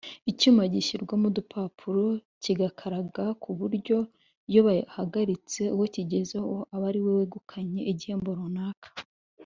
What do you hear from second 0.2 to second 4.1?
icyuma gishyirwamo udupapuro kigakaraga ku buryo